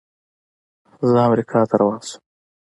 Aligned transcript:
زه 1.09 1.17
امریکا 1.27 1.59
ته 1.69 1.75
روان 1.81 2.01
شوم. 2.07 2.21